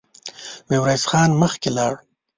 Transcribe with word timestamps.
ميرويس 0.69 1.03
خان 1.09 1.29
مخکې 1.41 1.69
لاړ. 1.77 1.93